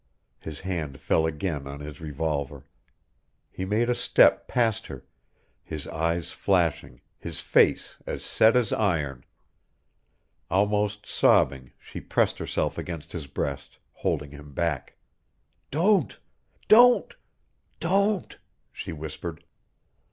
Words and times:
His 0.39 0.61
hand 0.61 0.99
fell 0.99 1.27
again 1.27 1.67
on 1.67 1.79
his 1.79 2.01
revolver; 2.01 2.65
he 3.51 3.65
made 3.65 3.87
a 3.87 3.93
step 3.93 4.47
past 4.47 4.87
her, 4.87 5.05
his 5.61 5.87
eyes 5.89 6.31
flashing, 6.31 7.01
his 7.19 7.39
face 7.39 7.97
as 8.07 8.25
set 8.25 8.55
as 8.55 8.73
iron. 8.73 9.25
Almost 10.49 11.05
sobbing, 11.05 11.73
she 11.77 12.01
pressed 12.01 12.39
herself 12.39 12.79
against 12.79 13.11
his 13.11 13.27
breast, 13.27 13.77
holding 13.91 14.31
him 14.31 14.53
back. 14.55 14.95
"Don't 15.69 16.17
don't 16.67 17.15
don't" 17.79 18.39
she 18.73 18.91
whispered. 18.93 19.43